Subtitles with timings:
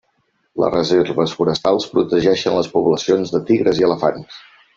[0.61, 4.43] Les reserves forestals protegeixen les poblacions de tigres i elefants.